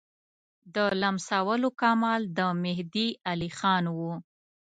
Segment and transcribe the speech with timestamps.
[0.75, 4.13] د لمسولو کمال د مهدي علیخان وو.